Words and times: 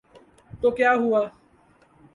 تو 0.61 0.67
کیا 0.77 0.91
ہوا۔ 1.01 1.21